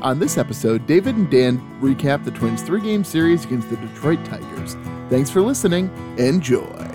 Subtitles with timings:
[0.00, 4.76] On this episode, David and Dan recap the Twins' three-game series against the Detroit Tigers.
[5.10, 5.90] Thanks for listening.
[6.18, 6.91] Enjoy.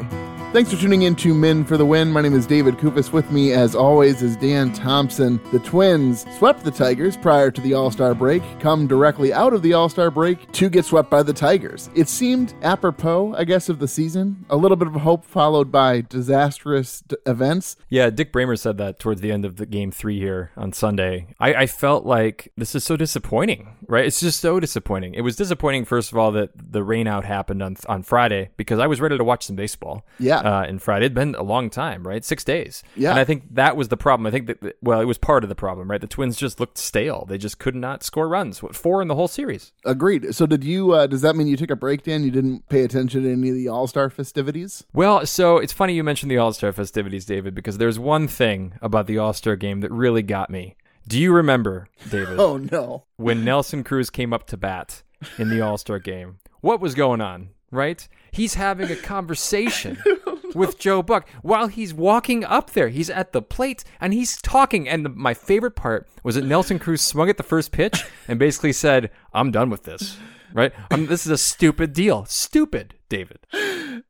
[0.58, 2.12] Thanks for tuning in to Men for the Win.
[2.12, 3.12] My name is David Kufis.
[3.14, 5.40] With me, as always, is Dan Thompson.
[5.52, 9.62] The Twins swept the Tigers prior to the All Star break, come directly out of
[9.62, 11.92] the All Star break to get swept by the Tigers.
[11.94, 14.48] It seemed apropos, I guess, of the season.
[14.50, 17.78] A little bit of hope followed by disastrous d- events.
[17.90, 21.28] Yeah, Dick Bremer said that towards the end of the game three here on Sunday.
[21.40, 24.06] I, I felt like this is so disappointing, right?
[24.06, 25.14] It's just so disappointing.
[25.14, 28.88] It was disappointing, first of all, that the rainout happened on on Friday because I
[28.88, 30.06] was ready to watch some baseball.
[30.20, 30.40] Yeah.
[30.40, 32.24] Uh, in Friday, it'd been a long time, right?
[32.24, 32.84] Six days.
[32.96, 33.12] Yeah.
[33.12, 34.28] And I think that was the problem.
[34.28, 36.02] I think that well, it was part of the problem, right?
[36.02, 37.26] The Twins just looked stale.
[37.28, 38.62] They just could not score runs.
[38.62, 39.72] What four in the whole series?
[39.86, 40.34] Agreed.
[40.36, 40.92] So, did you?
[40.92, 42.24] Uh, does that mean you took a break, Dan?
[42.24, 44.84] You didn't pay attention to any of the All Star festivities?
[44.94, 48.74] Well, so it's funny you mentioned the All Star festivities, David, because there's one thing
[48.82, 50.76] about the All Star game that really got me.
[51.08, 52.40] Do you remember, David?
[52.40, 53.06] Oh no!
[53.16, 55.04] when Nelson Cruz came up to bat
[55.38, 56.40] in the All Star game.
[56.62, 58.06] What was going on, right?
[58.32, 59.98] He's having a conversation
[60.56, 62.90] with Joe Buck while he's walking up there.
[62.90, 64.90] He's at the plate and he's talking.
[64.90, 68.38] And the, my favorite part was that Nelson Cruz swung at the first pitch and
[68.40, 70.18] basically said, I'm done with this,
[70.54, 70.74] right?
[70.92, 72.26] Um, this is a stupid deal.
[72.26, 73.40] Stupid, David.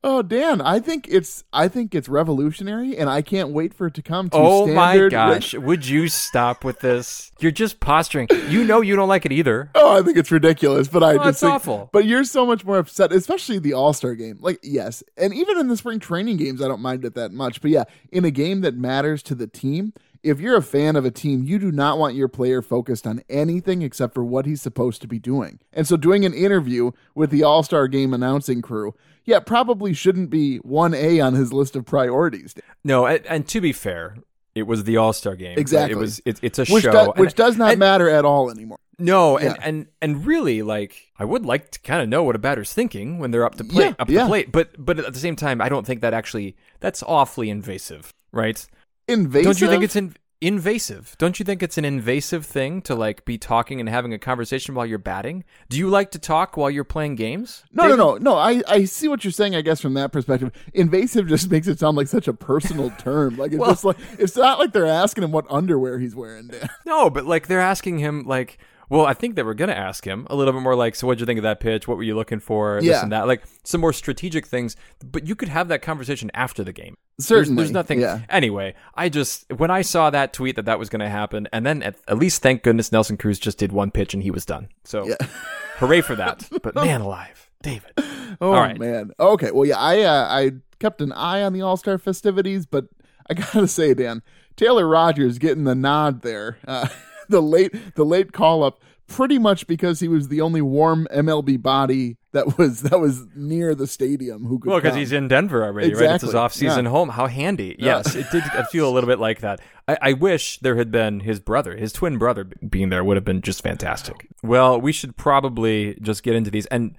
[0.03, 3.93] Oh, Dan, I think it's I think it's revolutionary, and I can't wait for it
[3.95, 4.29] to come.
[4.29, 5.53] To Oh my gosh.
[5.53, 7.31] Would you stop with this?
[7.39, 8.27] You're just posturing.
[8.49, 9.69] You know you don't like it either.
[9.87, 11.89] Oh, I think it's ridiculous, but I Oh, just it's think, awful.
[11.93, 14.37] But you're so much more upset, especially the All Star game.
[14.41, 17.61] Like, yes, and even in the spring training games, I don't mind it that much.
[17.61, 19.93] But yeah, in a game that matters to the team,
[20.23, 23.22] if you're a fan of a team, you do not want your player focused on
[23.29, 25.59] anything except for what he's supposed to be doing.
[25.73, 28.94] And so, doing an interview with the All Star game announcing crew,
[29.25, 32.55] yeah, probably shouldn't be one A on his list of priorities.
[32.83, 34.17] No, and, and to be fair,
[34.55, 35.57] it was the All Star game.
[35.57, 35.94] Exactly.
[35.94, 36.22] It was.
[36.25, 38.78] It, it's a Which, show, do- and- which does not and- matter at all anymore.
[38.99, 39.63] No, and, Yeah.
[39.67, 43.19] and and really, like, I would like to kind of know what a batter's thinking
[43.19, 44.22] when they're up to plate, Yeah, up yeah.
[44.23, 44.51] to plate.
[44.51, 48.66] But but at the same time, I don't think that actually that's awfully invasive, right?
[49.07, 49.45] Invasive.
[49.45, 51.16] Don't you think it's in, invasive?
[51.18, 54.75] Don't you think it's an invasive thing to like be talking and having a conversation
[54.75, 55.44] while you're batting?
[55.69, 57.63] Do you like to talk while you're playing games?
[57.72, 57.97] No, David?
[57.97, 58.35] no, no, no.
[58.38, 59.56] I, I see what you're saying.
[59.56, 63.38] I guess from that perspective, invasive just makes it sound like such a personal term.
[63.38, 66.47] Like it's Well- just like it's not like they're asking him what underwear he's wearing.
[66.50, 66.69] Dan.
[66.85, 68.57] No, but like they're asking him like
[68.89, 71.19] well, I think they were gonna ask him a little bit more like, so what'd
[71.19, 71.87] you think of that pitch?
[71.87, 72.81] What were you looking for?
[72.81, 73.27] This and that.
[73.27, 74.75] Like some more strategic things.
[75.03, 76.95] But you could have that conversation after the game.
[77.17, 77.99] There's, Certainly, there's nothing.
[77.99, 78.21] yeah.
[78.29, 81.65] Anyway, I just when I saw that tweet that that was going to happen, and
[81.65, 84.45] then at, at least thank goodness Nelson Cruz just did one pitch and he was
[84.45, 84.69] done.
[84.83, 85.15] So, Yeah.
[85.77, 86.47] hooray for that!
[86.61, 87.91] But man alive, David.
[88.39, 88.77] Oh All right.
[88.77, 89.11] man.
[89.19, 89.49] Okay.
[89.49, 89.79] Well, yeah.
[89.79, 92.85] I uh, I kept an eye on the All Star festivities, but
[93.27, 94.21] I gotta say, Dan
[94.55, 96.59] Taylor Rogers getting the nod there.
[96.67, 96.87] Uh,
[97.29, 101.61] the late the late call up, pretty much because he was the only warm MLB
[101.61, 104.69] body that was that was near the stadium who could.
[104.69, 106.11] Well, because he's in Denver already, right?
[106.16, 106.91] It's his off-season Yeah.
[106.91, 107.09] home.
[107.09, 107.75] How handy!
[107.79, 109.59] Yes, it did feel a little bit like that.
[109.87, 113.25] I, I wish there had been his brother, his twin brother, being there would have
[113.25, 114.27] been just fantastic.
[114.43, 116.95] Well, we should probably just get into these and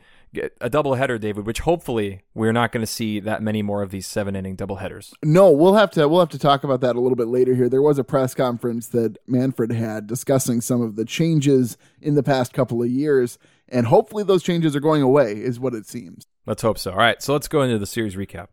[0.61, 1.47] a doubleheader, David.
[1.47, 5.13] Which hopefully we're not going to see that many more of these seven-inning doubleheaders.
[5.25, 7.69] No, we'll have to we'll have to talk about that a little bit later here.
[7.69, 12.23] There was a press conference that Manfred had discussing some of the changes in the
[12.23, 13.39] past couple of years,
[13.69, 16.27] and hopefully those changes are going away, is what it seems.
[16.47, 16.93] Let's hope so.
[16.93, 18.49] All right, so let's go into the series recap.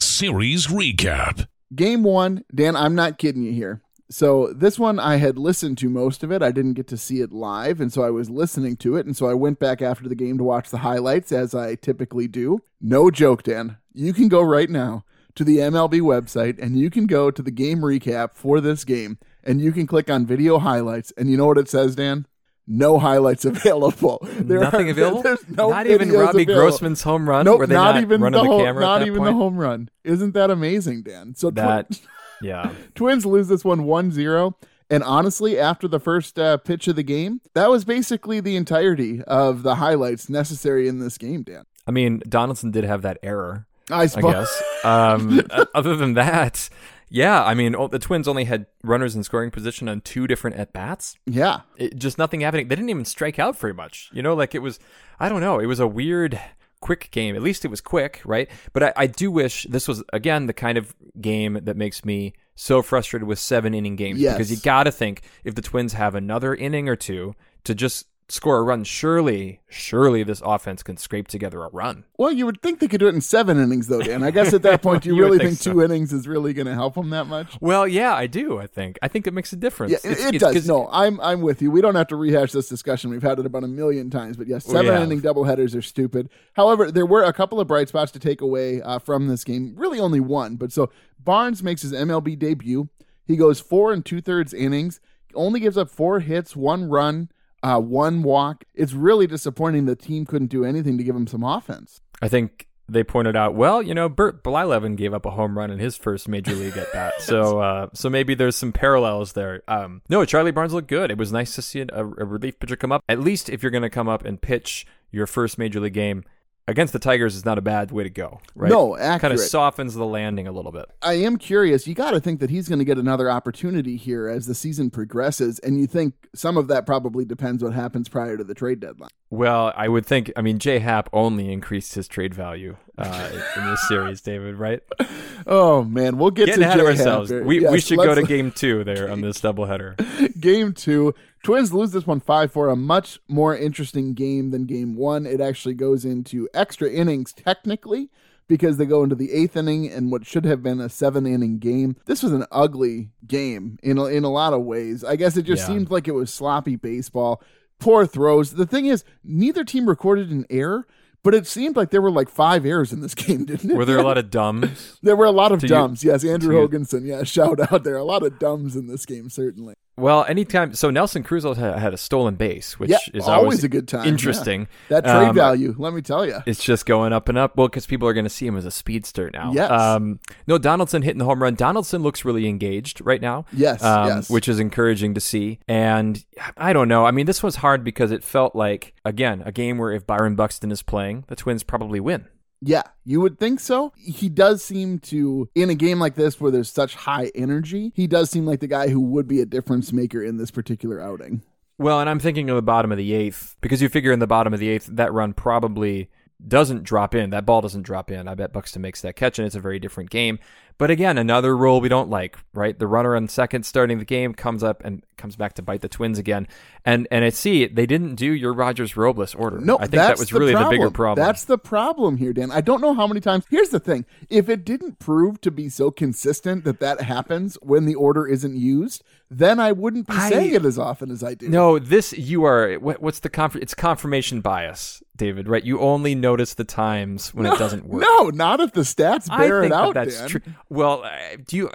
[0.00, 1.46] Series recap.
[1.74, 3.82] Game one, Dan, I'm not kidding you here.
[4.10, 6.42] So this one I had listened to most of it.
[6.42, 9.16] I didn't get to see it live, and so I was listening to it, and
[9.16, 12.62] so I went back after the game to watch the highlights as I typically do.
[12.80, 13.76] No joke, Dan.
[13.94, 15.04] You can go right now
[15.36, 19.18] to the MLB website and you can go to the game recap for this game
[19.44, 22.26] and you can click on video highlights and you know what it says, Dan?
[22.66, 24.18] No highlights available.
[24.22, 25.22] There Nothing are- available.
[25.22, 26.68] There's no not even Robbie available.
[26.68, 27.44] Grossman's home run.
[27.44, 28.80] Nope, not, not, even the, camera.
[28.80, 29.28] not even point?
[29.30, 29.88] the home run.
[30.04, 31.34] Isn't that amazing, Dan?
[31.36, 32.00] So tw- That,
[32.42, 32.72] yeah.
[32.94, 34.54] Twins lose this one 1-0
[34.90, 39.22] and honestly after the first uh, pitch of the game, that was basically the entirety
[39.22, 41.64] of the highlights necessary in this game, Dan.
[41.86, 44.32] I mean, Donaldson did have that error I I suppose.
[44.32, 44.84] guess.
[44.84, 45.40] Um,
[45.74, 46.68] other than that,
[47.08, 50.72] yeah, I mean, the Twins only had runners in scoring position on two different at
[50.72, 51.16] bats.
[51.26, 51.60] Yeah.
[51.76, 52.68] It, just nothing happening.
[52.68, 54.10] They didn't even strike out very much.
[54.12, 54.78] You know, like it was,
[55.18, 56.40] I don't know, it was a weird,
[56.80, 57.36] quick game.
[57.36, 58.48] At least it was quick, right?
[58.72, 62.34] But I, I do wish this was, again, the kind of game that makes me
[62.54, 64.20] so frustrated with seven inning games.
[64.20, 64.34] Yes.
[64.34, 67.34] Because you got to think if the Twins have another inning or two
[67.64, 72.04] to just score a run, surely, surely this offense can scrape together a run.
[72.16, 74.22] Well, you would think they could do it in seven innings, though, Dan.
[74.22, 75.72] I guess at that point, you, You really think think, so.
[75.72, 77.56] two innings is really going to help them that much?
[77.60, 78.58] Well, yeah, I do.
[78.58, 78.98] I think.
[79.02, 79.92] I think it makes a difference.
[79.92, 80.68] Yeah, it, It's- it it's does.
[80.68, 81.70] No, I'm I'm with you.
[81.70, 83.10] We don't have to rehash this discussion.
[83.10, 84.36] We've had it about a million times.
[84.36, 85.02] But yes, seven have.
[85.02, 86.28] inning doubleheaders are stupid.
[86.54, 89.74] However, there were a couple of bright spots to take away uh, from this game.
[89.76, 90.56] Really, only one.
[90.56, 92.88] But so Barnes makes his MLB debut.
[93.26, 95.00] He goes four and two thirds innings.
[95.34, 97.28] Only gives up four hits, one run,
[97.62, 98.64] uh, one walk.
[98.74, 102.00] It's really disappointing the team couldn't do anything to give him some offense.
[102.22, 105.70] I think they pointed out, well, you know, Bert Blyleven gave up a home run
[105.70, 109.62] in his first major league at bat, so uh, so maybe there's some parallels there.
[109.68, 111.10] Um, no, Charlie Barnes looked good.
[111.10, 113.04] It was nice to see a, a relief pitcher come up.
[113.08, 116.24] At least if you're going to come up and pitch your first major league game
[116.68, 118.70] against the Tigers, is not a bad way to go, right?
[118.70, 120.86] No, kind of softens the landing a little bit.
[121.02, 121.86] I am curious.
[121.86, 124.90] You got to think that he's going to get another opportunity here as the season
[124.90, 128.80] progresses, and you think some of that probably depends what happens prior to the trade
[128.80, 129.10] deadline.
[129.30, 130.32] Well, I would think.
[130.36, 134.56] I mean, J Happ only increased his trade value uh, in this series, David.
[134.56, 134.80] Right?
[135.46, 137.30] Oh man, we'll get Getting to ahead of ourselves.
[137.30, 137.42] here.
[137.42, 139.96] We we should go to game two there on this doubleheader.
[140.40, 141.14] game two.
[141.42, 142.68] Twins lose this one five four.
[142.68, 145.26] A much more interesting game than game one.
[145.26, 148.10] It actually goes into extra innings technically
[148.46, 151.58] because they go into the eighth inning and what should have been a seven inning
[151.58, 151.96] game.
[152.06, 155.02] This was an ugly game in a, in a lot of ways.
[155.04, 155.66] I guess it just Yeah.
[155.68, 157.42] seemed like it was sloppy baseball.
[157.78, 158.52] Poor throws.
[158.52, 160.86] The thing is, neither team recorded an error.
[161.22, 163.76] But it seemed like there were like five errors in this game, didn't it?
[163.76, 164.98] Were there a lot of dumbs?
[165.02, 166.02] There were a lot of To you- dumbs.
[166.02, 167.04] yes, Andrew Hoganson.
[167.06, 167.96] Yeah, shout out there.
[167.98, 169.74] A lot of dumbs in this game, certainly.
[170.00, 170.74] Well, anytime.
[170.74, 173.86] So Nelson Cruz had, had a stolen base, which yeah, is always, always a good
[173.88, 174.06] time.
[174.06, 174.62] interesting.
[174.88, 175.00] Yeah.
[175.00, 176.38] That trade Um, value, let me tell you.
[176.46, 177.56] It's just going up and up.
[177.56, 179.52] Well, because people are going to see him as a speedster now.
[179.52, 179.70] Yes.
[179.70, 181.54] Um, no, Donaldson hitting the home run.
[181.54, 183.44] Donaldson looks really engaged right now.
[183.52, 184.30] Yes, Um, yes.
[184.30, 185.58] Which is encouraging to see.
[185.68, 186.24] And
[186.56, 187.04] I don't know.
[187.06, 190.34] I mean, this was hard because it felt like, again, a game where if Byron
[190.34, 192.26] Buxton is playing, the Twins probably win.
[192.62, 193.92] Yeah, you would think so.
[193.96, 198.06] He does seem to, in a game like this where there's such high energy, he
[198.06, 201.42] does seem like the guy who would be a difference maker in this particular outing.
[201.78, 204.26] Well, and I'm thinking of the bottom of the eighth because you figure in the
[204.26, 206.10] bottom of the eighth that run probably
[206.48, 207.30] doesn't drop in.
[207.30, 208.28] That ball doesn't drop in.
[208.28, 210.38] I bet Buxton makes that catch, and it's a very different game.
[210.78, 212.78] But again, another rule we don't like, right?
[212.78, 215.90] The runner on second starting the game comes up and comes back to bite the
[215.90, 216.48] Twins again.
[216.86, 219.60] And and I see they didn't do your Rogers Robles order.
[219.60, 221.22] No, I think that was the really the bigger problem.
[221.26, 222.50] That's the problem here, Dan.
[222.50, 223.44] I don't know how many times.
[223.50, 227.84] Here's the thing: if it didn't prove to be so consistent that that happens when
[227.84, 231.34] the order isn't used, then I wouldn't be I- saying it as often as I
[231.34, 231.50] do.
[231.50, 232.76] no, this you are.
[232.76, 235.48] What, what's the conf- It's confirmation bias, David.
[235.48, 235.62] Right?
[235.62, 238.02] You only notice the times when it doesn't work.
[238.02, 239.94] no, not if the stats bear it out.
[239.94, 240.28] that that's Dan.
[240.28, 240.40] true.
[240.68, 241.04] Well,
[241.46, 241.70] do you?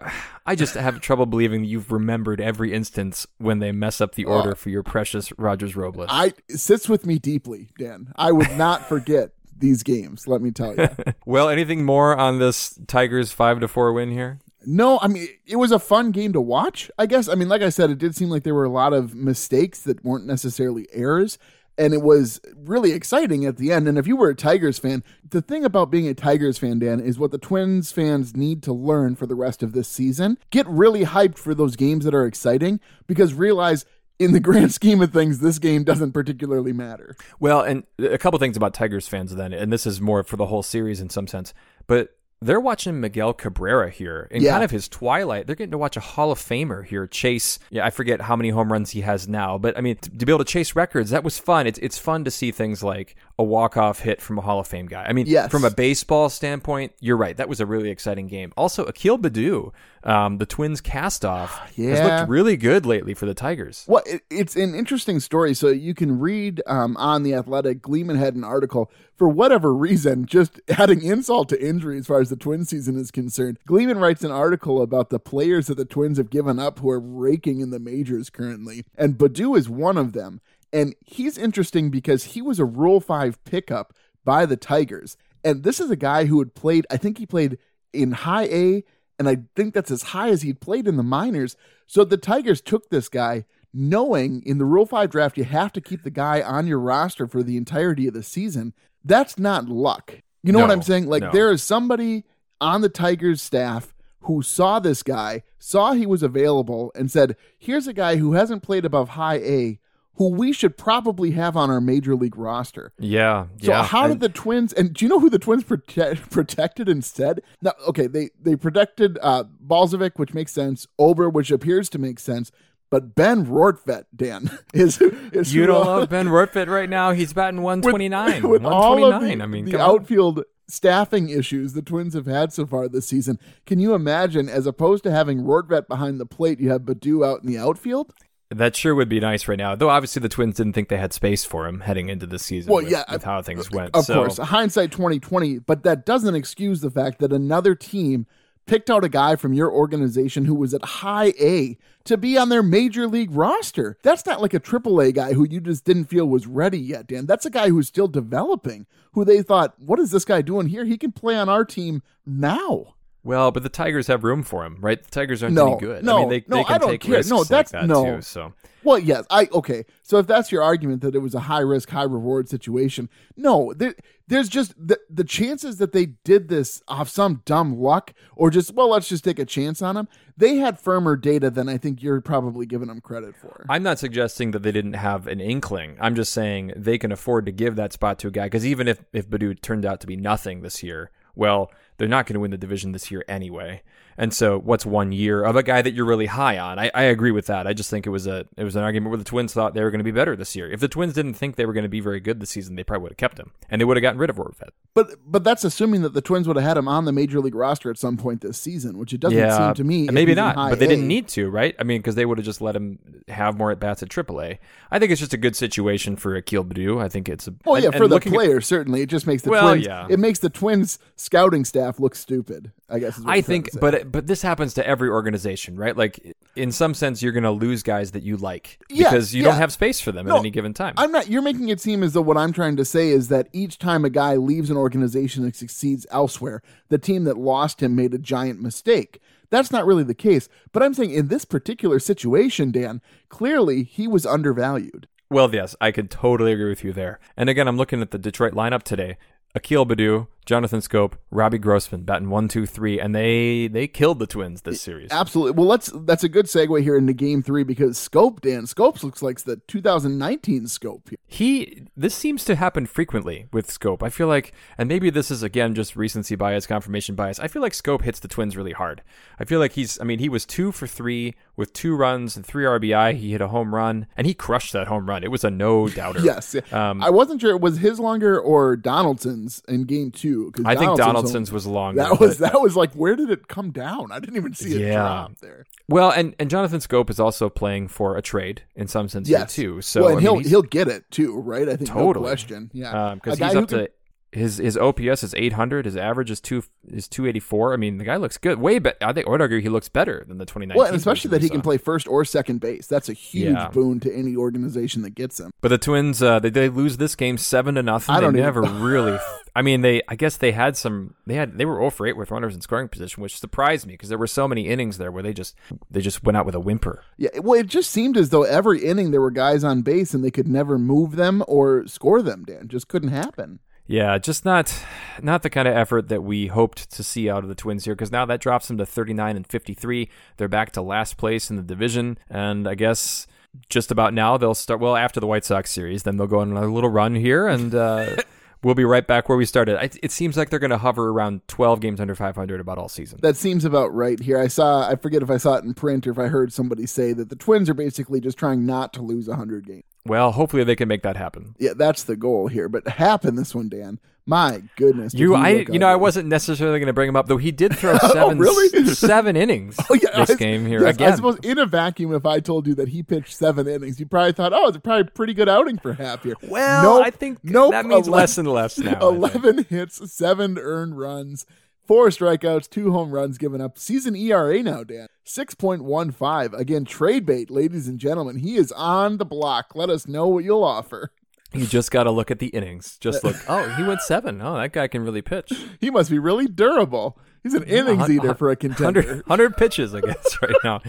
[0.45, 4.25] I just have trouble believing that you've remembered every instance when they mess up the
[4.25, 6.07] order for your precious Rogers Robles.
[6.09, 8.11] I it sits with me deeply, Dan.
[8.15, 10.27] I would not forget these games.
[10.27, 10.89] Let me tell you.
[11.25, 14.39] well, anything more on this Tigers five to four win here?
[14.65, 16.89] No, I mean it was a fun game to watch.
[16.97, 17.29] I guess.
[17.29, 19.81] I mean, like I said, it did seem like there were a lot of mistakes
[19.81, 21.37] that weren't necessarily errors,
[21.77, 23.87] and it was really exciting at the end.
[23.87, 26.99] And if you were a Tigers fan, the thing about being a Tigers fan, Dan,
[26.99, 30.37] is what the Twins fans need to learn for the rest of this season.
[30.49, 33.85] Get really hyped for those games that are exciting because realize.
[34.17, 37.17] In the grand scheme of things, this game doesn't particularly matter.
[37.37, 40.45] Well, and a couple things about Tigers fans then, and this is more for the
[40.45, 41.53] whole series in some sense,
[41.85, 44.51] but they're watching Miguel Cabrera here in Yeah.
[44.51, 45.47] kind of his twilight.
[45.47, 47.57] They're getting to watch a Hall of Famer here chase.
[47.69, 50.25] Yeah, I forget how many home runs he has now, but I mean, to, to
[50.25, 51.65] be able to chase records, that was fun.
[51.65, 54.67] It's it's fun to see things like a walk off hit from a Hall of
[54.67, 55.03] Fame guy.
[55.03, 55.51] I mean, Yes.
[55.51, 57.35] from a baseball standpoint, you're right.
[57.35, 58.53] That was a really exciting game.
[58.55, 59.73] Also, Akil Baddoo,
[60.03, 63.83] um, the Twins cast off, has looked really good lately for the Tigers.
[63.87, 65.53] Well, it, it's an interesting story.
[65.53, 67.81] So you can read um, on the Athletic.
[67.81, 72.29] Gleeman had an article for whatever reason, just adding insult to injury as far as
[72.29, 73.59] the Twins season is concerned.
[73.65, 76.99] Gleeman writes an article about the players that the Twins have given up who are
[76.99, 80.39] raking in the majors currently, and Baddoo is one of them.
[80.73, 83.93] And he's interesting because he was a Rule Five pickup
[84.23, 86.85] by the Tigers, and this is a guy who had played.
[86.89, 87.57] I think he played
[87.93, 88.83] in High A
[89.17, 91.55] and I think that's as high as he'd played in the minors.
[91.87, 95.81] So the Tigers took this guy knowing in the Rule 5 draft you have to
[95.81, 98.73] keep the guy on your roster for the entirety of the season.
[99.03, 100.19] That's not luck.
[100.43, 101.07] You know what I'm saying?
[101.07, 101.31] Like no.
[101.31, 102.23] there is somebody
[102.61, 107.87] on the Tigers staff who saw this guy, saw he was available, and said, "Here's
[107.87, 109.79] a guy who hasn't played above high A,
[110.17, 113.83] who we should probably have on our major league roster." Yeah, So yeah.
[113.83, 114.73] how did and- the Twins?
[114.73, 117.41] And do you know who the Twins prote- protected instead?
[117.61, 120.87] Now, okay, they they protected uh, Balazovic, which makes sense.
[120.99, 122.51] Ober, which appears to make sense.
[122.91, 125.01] But Ben Rortvedt, Dan, is
[125.33, 127.11] is you don't love Ben Rortvedt right now?
[127.11, 128.43] He's batting 129.
[128.47, 129.37] with, with all of 129.
[129.39, 129.89] the, I mean, the come on.
[129.89, 133.37] outfield staffing issues the Twins have had so far this season.
[133.65, 137.41] Can you imagine, as opposed to having Rortvedt behind the plate, you have Baddoo out
[137.43, 138.13] in the outfield?
[138.51, 139.75] That sure would be nice right now.
[139.75, 142.71] Though obviously the Twins didn't think they had space for him heading into the season.
[142.71, 143.95] Well, with, yeah, with how things went.
[143.95, 148.27] Of so, course, hindsight twenty twenty, but that doesn't excuse the fact that another team
[148.67, 152.49] picked out a guy from your organization who was at high A to be on
[152.49, 153.97] their major league roster.
[154.01, 157.07] That's not like a triple A guy who you just didn't feel was ready yet,
[157.07, 157.27] Dan.
[157.27, 160.85] That's a guy who's still developing, who they thought, what is this guy doing here?
[160.85, 162.94] He can play on our team now.
[163.25, 165.01] Well, but the Tigers have room for him, right?
[165.03, 166.05] The Tigers aren't No, any good.
[166.05, 167.15] no, I mean, they, no, they can I don't take care.
[167.15, 168.15] risks No, like that's- that no.
[168.17, 168.21] too.
[168.21, 168.53] So
[168.83, 169.83] Well, yes, I okay.
[170.03, 173.73] So if that's your argument that it was a high risk, high reward situation, no,
[173.75, 173.95] there,
[174.27, 178.75] there's just the the chances that they did this off some dumb luck or just
[178.75, 180.07] well, let's just take a chance on them.
[180.37, 183.65] They had firmer data than I think you're probably giving them credit for.
[183.69, 185.97] I'm not suggesting that they didn't have an inkling.
[185.99, 188.87] I'm just saying they can afford to give that spot to a guy because even
[188.87, 192.39] if if Baddoo turned out to be nothing this year, well, they're not going to
[192.39, 193.81] win the division this year anyway.
[194.17, 196.79] And so, what's one year of a guy that you're really high on?
[196.79, 197.67] I, I agree with that.
[197.67, 199.83] I just think it was a it was an argument where the Twins thought they
[199.83, 200.71] were going to be better this year.
[200.71, 202.83] If the Twins didn't think they were going to be very good this season, they
[202.85, 204.69] probably would have kept him and they would have gotten rid of Rortvedt.
[204.93, 207.55] But but that's assuming that the Twins would have had him on the major league
[207.55, 210.07] roster at some point this season, which it doesn't yeah, seem to me.
[210.07, 210.89] and maybe not, but they A.
[210.89, 211.75] didn't need to, right?
[211.77, 214.59] I mean, because they would have just let him have more at bats at AAA.
[214.91, 217.01] I think it's just a good situation for Akil Baddoo.
[217.03, 219.01] I think it's a Well, yeah, and- for and the looking at- player, certainly.
[219.01, 219.85] It just makes the Well, Twins.
[219.85, 220.07] yeah.
[220.09, 222.71] It makes the Twins scouting staff look stupid.
[222.87, 223.17] I guess.
[223.17, 223.93] Is what I think, but.
[223.95, 224.03] say.
[224.11, 225.95] But this happens to every organization, right?
[225.95, 229.43] Like in some sense, you're going to lose guys that you like Yeah, because you
[229.43, 229.49] yeah.
[229.49, 230.93] don't have space for them No, at any given time.
[230.97, 231.27] I'm not.
[231.29, 234.05] You're making it seem as though what I'm trying to say is that each time
[234.05, 238.17] a guy leaves an organization and succeeds elsewhere, the team that lost him made a
[238.19, 239.19] giant mistake.
[239.49, 240.49] That's not really the case.
[240.71, 245.07] But I'm saying in this particular situation, Dan, clearly he was undervalued.
[245.29, 247.19] well, yes, I could totally agree with you there.
[247.37, 249.17] And again, I'm looking at the Detroit lineup today.
[249.53, 254.27] Akil Baddoo, Jonathan Schoop, Robbie Grossman batting one, two, three, and they they killed the
[254.27, 255.11] Twins this series.
[255.11, 255.53] Absolutely.
[255.53, 255.91] Well, let's.
[255.93, 259.57] That's a good segue here into Game Three because Schoop, Dan, Schoops looks like the
[259.67, 261.13] 2019 Schoop.
[261.25, 264.03] He this seems to happen frequently with Schoop.
[264.03, 267.39] I feel like and maybe this is again just recency bias, confirmation bias.
[267.39, 269.01] I feel like Schoop hits the Twins really hard.
[269.39, 272.45] I feel like he's I mean, he was 2 for 3 with 2 runs and
[272.45, 273.15] 3 RBI.
[273.15, 275.23] He hit a home run and he crushed that home run.
[275.23, 276.19] It was a no doubter.
[276.25, 276.55] Yes.
[276.71, 280.34] Um, I wasn't sure it was his longer or Donaldson's in Game Two.
[280.53, 282.01] 'Cause I think Donaldson's was longer.
[282.01, 284.11] That was that was like where did it come down?
[284.11, 284.93] I didn't even see it Yeah.
[285.01, 285.65] drop there.
[285.87, 289.53] Well, and, and Jonathan Schoop is also playing for a trade in some sense Yes,
[289.55, 289.81] too.
[289.81, 291.67] So well, I mean, he'll he'll get it too, right?
[291.69, 292.25] I think no Totally.
[292.25, 292.71] question.
[292.73, 293.89] Yeah, um, because guy he's up to
[294.35, 295.85] his his OPS is 800.
[295.85, 297.73] His average is two is 284.
[297.73, 298.59] I mean, the guy looks good.
[298.59, 298.97] Way better.
[299.01, 300.77] I think I would argue he looks better than the 2019.
[300.77, 302.87] well, and especially that he can play first or second base.
[302.87, 303.69] That's a huge Yeah.
[303.69, 305.51] boon to any organization that gets him.
[305.61, 308.13] But the Twins, uh, they, they lose this game seven to nothing.
[308.15, 309.17] I don't they even- never really.
[309.57, 310.01] I mean, they.
[310.09, 311.15] I guess they had some.
[311.25, 311.57] They had.
[311.57, 314.17] They were 0 for 8 with runners in scoring position, which surprised me because there
[314.17, 315.55] were so many innings there where they just
[315.89, 317.03] they just went out with a whimper.
[317.17, 320.25] Yeah, well, it just seemed as though every inning there were guys on base and
[320.25, 322.43] they could never move them or score them.
[322.45, 323.59] Dan just couldn't happen.
[323.87, 324.73] Yeah, just not
[325.21, 327.95] not the kind of effort that we hoped to see out of the Twins here
[327.95, 330.09] because now that drops them to 39 and 53.
[330.37, 333.27] They're back to last place in the division and I guess
[333.69, 336.51] just about now they'll start well after the White Sox series then they'll go on
[336.57, 338.15] a little run here and uh,
[338.63, 339.77] we'll be right back where we started.
[339.77, 342.89] I, it seems like they're going to hover around 12 games under 500 about all
[342.89, 343.19] season.
[343.21, 344.39] That seems about right here.
[344.39, 344.89] I saw.
[344.89, 347.29] I forget if I saw it in print or if I heard somebody say that
[347.29, 349.83] the Twins are basically just trying not to lose hundred games.
[350.05, 351.55] Well, hopefully they can make that happen.
[351.57, 352.69] Yeah, that's the goal here.
[352.69, 353.99] But happen this one, Dan.
[354.27, 355.13] My goodness.
[355.13, 357.37] You, I, you know, I wasn't necessarily going to bring him up, though.
[357.37, 358.85] He did throw oh, seven, really?
[358.95, 361.13] seven innings Oh yeah, this I- game here yes, again.
[361.13, 364.07] I suppose in a vacuum, if I told you that he pitched seven innings, you
[364.07, 367.11] probably thought, "Oh, it's probably a pretty good outing for Happ here." Well, Nope, I
[367.11, 368.99] think nope, that means 11 less and less now.
[369.07, 371.45] Eleven hits, seven earned runs,
[371.85, 373.77] four strikeouts, two home runs given up.
[373.77, 376.53] Season ERA now, Dan six point one five.
[376.53, 378.37] Again, trade bait, ladies and gentlemen.
[378.37, 379.75] He is on the block.
[379.75, 381.11] Let us know what you'll offer.
[381.53, 382.97] You just got to look at the innings.
[382.99, 383.35] Just look.
[383.47, 384.41] Oh, he went seven.
[384.41, 385.51] Oh, that guy can really pitch.
[385.79, 387.17] He must be really durable.
[387.43, 389.01] He's an innings hun- eater for a contender.
[389.01, 390.81] 100, 100 pitches, I guess, right now.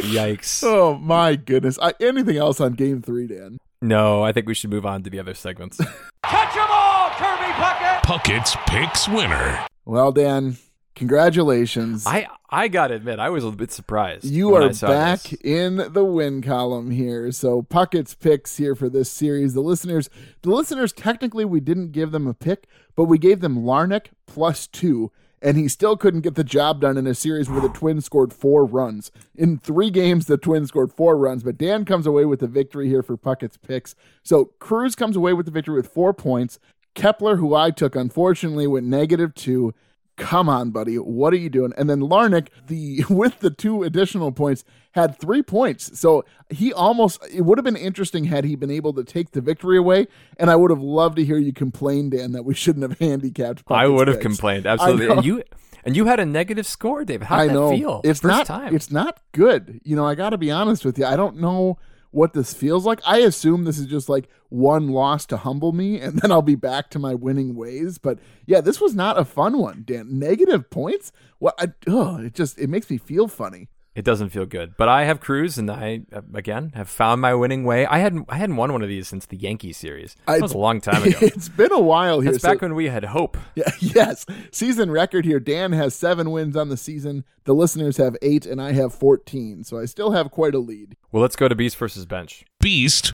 [0.00, 0.62] Yikes.
[0.66, 1.78] Oh my goodness!
[1.80, 3.58] I, anything else on Game Three, Dan?
[3.80, 5.78] No, I think we should move on to the other segments.
[6.24, 7.10] Catch them all!
[7.10, 8.02] Kirby Puckett.
[8.02, 9.66] Puckett's Picks winner.
[9.84, 10.58] Well, Dan,
[10.94, 12.06] congratulations.
[12.06, 14.24] I I gotta admit, I was a bit surprised.
[14.24, 15.32] You are back this.
[15.42, 17.32] in the win column here.
[17.32, 19.54] So Puckett's picks here for this series.
[19.54, 20.10] The listeners,
[20.42, 24.66] the listeners, technically we didn't give them a pick, but we gave them Larnach plus
[24.66, 25.10] two,
[25.40, 28.32] and he still couldn't get the job done in a series where the Twins scored
[28.32, 29.10] four runs.
[29.34, 32.88] In three games, the Twins scored four runs, but Dan comes away with the victory
[32.88, 33.94] here for Puckett's picks.
[34.22, 36.58] So Cruz comes away with the victory with four points.
[36.94, 39.74] Kepler, who I took, unfortunately went negative two.
[40.18, 40.96] Come on, buddy.
[40.96, 41.72] What are you doing?
[41.76, 45.98] And then Larnach, the with the two additional points, had three points.
[45.98, 49.40] So he almost it would have been interesting had he been able to take the
[49.40, 50.06] victory away.
[50.36, 53.64] And I would have loved to hear you complain, Dan, that we shouldn't have handicapped.
[53.68, 54.26] I would have picks.
[54.26, 55.08] complained absolutely.
[55.08, 55.42] And you
[55.84, 57.26] and you had a negative score, David.
[57.28, 57.70] How I did know.
[57.70, 58.00] that feel?
[58.04, 58.46] It's First not.
[58.46, 58.76] time.
[58.76, 59.80] It's not good.
[59.82, 61.06] You know, I got to be honest with you.
[61.06, 61.78] I don't know
[62.12, 63.00] what this feels like.
[63.04, 66.54] I assume this is just like one loss to humble me, and then I'll be
[66.54, 67.98] back to my winning ways.
[67.98, 70.18] But yeah, this was not a fun one, Dan.
[70.18, 71.10] Negative points.
[71.38, 71.54] What?
[71.58, 73.68] I, ugh, it just it makes me feel funny.
[73.94, 76.00] It doesn't feel good, but I have Cruz, and I
[76.32, 77.84] again have found my winning way.
[77.84, 80.16] I hadn't I hadn't won one of these since the Yankee series.
[80.26, 81.18] That was a long time ago.
[81.20, 82.32] it's been a while here.
[82.32, 83.36] That's so- back when we had hope.
[83.54, 84.24] Yeah, yes.
[84.50, 85.38] Season record here.
[85.38, 87.24] Dan has seven wins on the season.
[87.44, 89.64] The listeners have eight, and I have 14.
[89.64, 90.96] So I still have quite a lead.
[91.10, 92.46] Well, let's go to Beast versus Bench.
[92.60, 93.12] Beast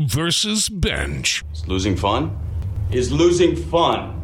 [0.00, 1.44] versus Bench.
[1.52, 2.38] Is losing fun?
[2.90, 4.20] Is losing fun?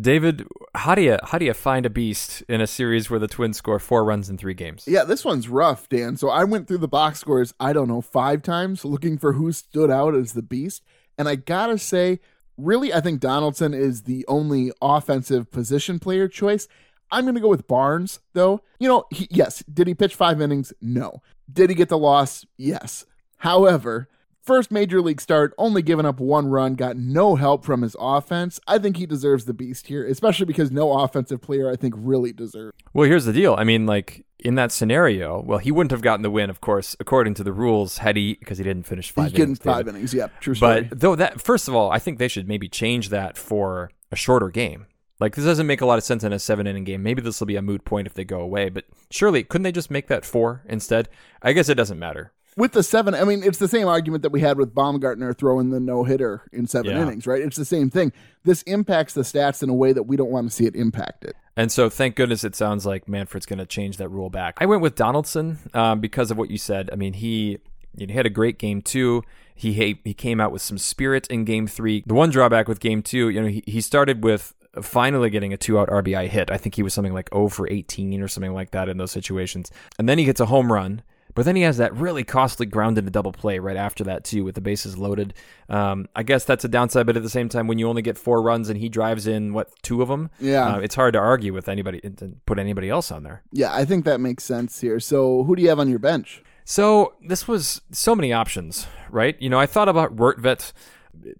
[0.00, 3.28] David, how do you how do you find a beast in a series where the
[3.28, 4.84] Twins score four runs in three games?
[4.86, 6.16] Yeah, this one's rough, Dan.
[6.16, 9.52] So I went through the box scores, I don't know, five times looking for who
[9.52, 10.82] stood out as the beast.
[11.18, 12.20] And I gotta say,
[12.56, 16.68] really, I think Donaldson is the only offensive position player choice.
[17.10, 18.62] I'm going to go with Barnes, though.
[18.78, 20.72] You know, he, yes, did he pitch five innings?
[20.80, 21.22] No.
[21.52, 22.46] Did he get the loss?
[22.56, 23.04] Yes.
[23.38, 24.08] However,
[24.42, 28.60] first major league start, only giving up one run, got no help from his offense.
[28.66, 32.32] I think he deserves the beast here, especially because no offensive player I think really
[32.32, 32.76] deserves.
[32.92, 33.54] Well, here's the deal.
[33.58, 36.96] I mean, like in that scenario, well, he wouldn't have gotten the win, of course,
[36.98, 39.26] according to the rules, had he because he didn't finish five.
[39.26, 39.96] He's getting innings, five David.
[39.96, 40.14] innings.
[40.14, 40.82] Yeah, true story.
[40.82, 44.16] But though that, first of all, I think they should maybe change that for a
[44.16, 44.86] shorter game.
[45.20, 47.02] Like this doesn't make a lot of sense in a seven inning game.
[47.02, 48.70] Maybe this will be a moot point if they go away.
[48.70, 51.10] But surely, couldn't they just make that four instead?
[51.42, 52.32] I guess it doesn't matter.
[52.56, 55.70] With the seven, I mean, it's the same argument that we had with Bumgarner throwing
[55.70, 57.02] the no hitter in seven Yeah.
[57.02, 57.40] innings, right?
[57.40, 58.12] It's the same thing.
[58.44, 61.34] This impacts the stats in a way that we don't want to see it impacted.
[61.56, 64.56] And so, thank goodness it sounds like Manfred's going to change that rule back.
[64.60, 66.90] I went with Donaldson um, because of what you said.
[66.92, 67.58] I mean, he
[67.96, 69.22] you know, he had a great game two.
[69.54, 72.02] He ha- he came out with some spirit in game three.
[72.06, 75.56] The one drawback with game two, you know, he, he started with finally getting a
[75.56, 76.50] two out RBI hit.
[76.50, 79.10] I think he was something like 0 for 18 or something like that in those
[79.10, 79.70] situations.
[79.98, 81.02] And then he gets a home run.
[81.34, 84.44] But then he has that really costly ground into double play right after that too,
[84.44, 85.34] with the bases loaded.
[85.68, 88.18] Um, I guess that's a downside, but at the same time, when you only get
[88.18, 90.74] four runs and he drives in what two of them, Yeah.
[90.74, 93.42] uh, it's hard to argue with anybody to put anybody else on there.
[93.52, 94.98] Yeah, I think that makes sense here.
[95.00, 96.42] So, who do you have on your bench?
[96.64, 99.36] So this was so many options, right?
[99.40, 100.72] You know, I thought about Rortvedt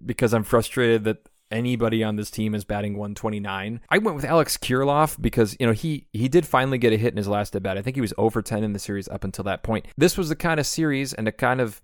[0.05, 3.81] because I'm frustrated that anybody on this team is batting 129.
[3.89, 7.13] I went with Alex Kirilloff because you know he he did finally get a hit
[7.13, 7.77] in his last at bat.
[7.77, 9.85] I think he was oh over 10 in the series up until that point.
[9.97, 11.81] This was the kind of series and the kind of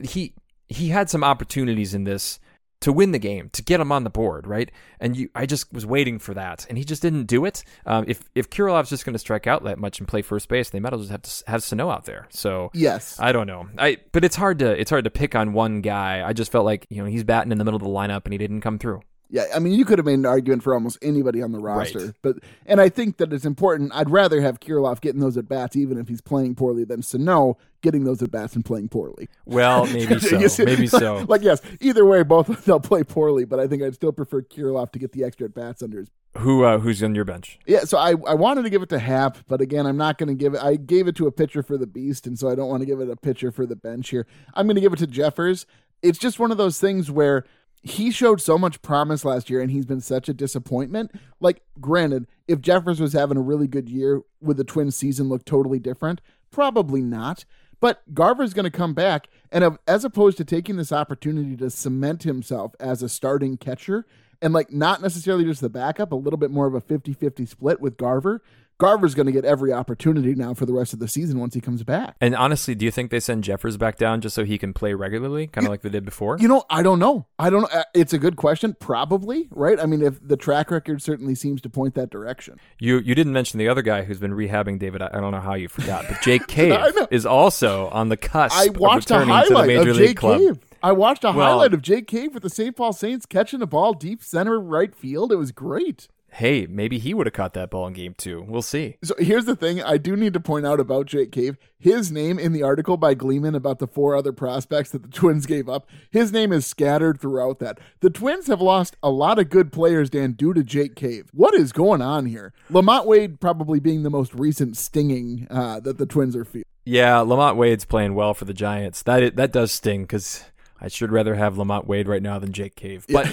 [0.00, 0.34] he
[0.68, 2.40] he had some opportunities in this
[2.82, 4.70] to win the game, to get him on the board, right?
[5.00, 7.64] And you, I just was waiting for that, and he just didn't do it.
[7.86, 10.70] Um, if if Kirilloff's just going to strike out that much and play first base,
[10.70, 12.28] they might as well just have to have Sano out there.
[12.30, 13.18] So Yes.
[13.18, 13.68] I don't know.
[13.78, 16.22] I but it's hard to it's hard to pick on one guy.
[16.26, 18.32] I just felt like you know he's batting in the middle of the lineup and
[18.32, 19.00] he didn't come through.
[19.34, 21.98] Yeah, I mean, you could have made an argument for almost anybody on the roster,
[22.00, 22.14] Right.
[22.20, 23.90] but and I think that it's important.
[23.94, 27.56] I'd rather have Kirilloff getting those at bats, even if he's playing poorly, than Sano
[27.80, 29.30] getting those at bats and playing poorly.
[29.46, 30.46] Well, maybe so.
[30.48, 31.24] See- maybe so.
[31.28, 34.92] Like, yes, either way, both they'll play poorly, but I think I'd still prefer Kirilloff
[34.92, 36.08] to get the extra at bats under his.
[36.38, 37.58] Who uh, who's on your bench?
[37.66, 40.28] Yeah, so I, I wanted to give it to Happ, but again, I'm not going
[40.28, 40.62] to give it.
[40.62, 42.86] I gave it to a pitcher for the Beast, and so I don't want to
[42.86, 44.26] give it a pitcher for the bench here.
[44.52, 45.64] I'm going to give it to Jeffers.
[46.02, 47.44] It's just one of those things where
[47.82, 51.10] he showed so much promise last year, and he's been such a disappointment.
[51.40, 55.44] Like, granted, if Jeffers was having a really good year, would the Twins season look
[55.44, 56.20] totally different?
[56.50, 57.44] Probably not.
[57.80, 62.22] But Garver's going to come back, and as opposed to taking this opportunity to cement
[62.22, 64.06] himself as a starting catcher,
[64.40, 67.44] and like not necessarily just the backup, a little bit more of a 50 50
[67.44, 68.40] split with Garver,
[68.82, 71.60] Garver's going to get every opportunity now for the rest of the season once he
[71.60, 72.16] comes back.
[72.20, 74.92] And honestly, do you think they send Jeffers back down just so he can play
[74.92, 76.36] regularly, kind of like they did before?
[76.40, 77.26] You know, I don't know.
[77.38, 77.68] I don't know.
[77.72, 78.74] Uh, It's a good question.
[78.80, 79.78] Probably, right?
[79.78, 82.58] I mean, if the track record certainly seems to point that direction.
[82.80, 85.00] You you didn't mention the other guy who's been rehabbing David.
[85.02, 86.76] I, I don't know how you forgot, but Jake Cave
[87.12, 89.96] is also on the cusp I of watched a returning to the highlight major of
[89.96, 90.38] league Jake club.
[90.40, 90.58] Cave.
[90.82, 92.74] I watched a Well- highlight of Jake Cave with the St.
[92.74, 95.30] Paul Saints catching a ball deep center right field.
[95.30, 96.08] It was great.
[96.34, 98.42] Hey, maybe he would have caught that ball in game two.
[98.48, 98.96] We'll see.
[99.04, 101.58] So here's the thing I do need to point out about Jake Cave.
[101.78, 105.44] His name in the article by Gleeman about the four other prospects that the Twins
[105.44, 107.78] gave up, his name is scattered throughout that.
[108.00, 111.28] The Twins have lost a lot of good players, Dan, due to Jake Cave.
[111.34, 112.54] What is going on here?
[112.70, 116.64] LaMonte Wade probably being the most recent stinging uh, that the Twins are feeling.
[116.86, 119.02] Yeah, LaMonte Wade's playing well for the Giants.
[119.02, 120.44] That that does sting because
[120.80, 123.06] I should rather have LaMonte Wade right now than Jake Cave.
[123.08, 123.30] But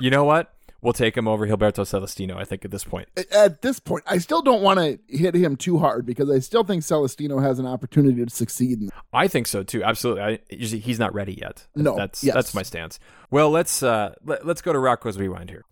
[0.00, 0.52] you know what?
[0.82, 2.36] We'll take him over Gilberto Celestino.
[2.36, 3.08] I think at this point.
[3.32, 6.64] At this point, I still don't want to hit him too hard because I still
[6.64, 8.80] think Celestino has an opportunity to succeed.
[8.82, 9.82] In I think so too.
[9.82, 10.22] Absolutely.
[10.22, 11.66] I, he's- he's not ready yet.
[11.74, 12.34] No, that's yes.
[12.34, 12.98] that's my stance.
[13.30, 15.64] Well, let's uh, let, let's go to Rocco's rewind here.